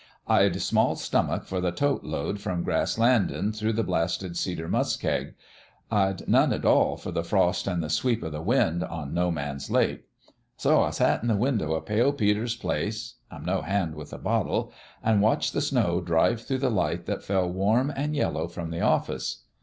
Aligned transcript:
I'd 0.25 0.59
small 0.63 0.95
stomach 0.95 1.45
for 1.45 1.61
the 1.61 1.71
tote 1.71 2.03
load 2.03 2.39
from 2.41 2.63
Grass 2.63 2.97
Land 2.97 3.29
in' 3.29 3.53
through 3.53 3.73
the 3.73 3.83
Blasted 3.83 4.35
Cedar 4.35 4.67
Muskeg: 4.67 5.35
I'd 5.91 6.27
none 6.27 6.51
at 6.53 6.65
all 6.65 6.97
for 6.97 7.11
the 7.11 7.23
frost 7.23 7.67
an' 7.67 7.81
the 7.81 7.89
sweep 7.91 8.23
o' 8.23 8.31
the 8.31 8.41
wind 8.41 8.83
on 8.83 9.13
No 9.13 9.29
Man's 9.29 9.69
Lake. 9.69 10.05
So 10.57 10.81
I 10.81 10.89
sat 10.89 11.21
in 11.21 11.27
the 11.27 11.35
window 11.35 11.75
o' 11.75 11.81
Pale 11.81 12.13
Peter's 12.13 12.55
place 12.55 13.17
I'm 13.29 13.45
no 13.45 13.61
hand 13.61 13.93
with 13.93 14.11
a 14.11 14.17
bottle 14.17 14.73
an' 15.03 15.21
watched 15.21 15.53
the 15.53 15.61
snow 15.61 16.01
drive 16.01 16.41
through 16.41 16.57
the 16.57 16.71
light 16.71 17.05
that 17.05 17.21
fell 17.23 17.47
warm 17.47 17.93
an' 17.95 18.15
yellow 18.15 18.47
from 18.47 18.71
the 18.71 18.81
office. 18.81 19.43